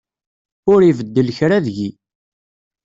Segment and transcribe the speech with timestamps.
[0.71, 1.89] Ur ibeddel kra deg-i.